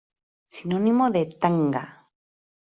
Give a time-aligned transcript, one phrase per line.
[0.53, 1.83] Sinónimo de "tanga".